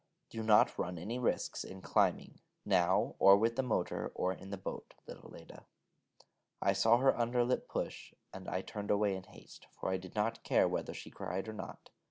[0.31, 4.57] Do not run any risks in climbing, now, or with the motor, or in the
[4.57, 4.95] boat...
[5.05, 5.67] little Leda...'
[6.59, 10.15] I saw her under lip push, and I turned away in haste, for I did
[10.15, 11.91] not care whether she cried or not.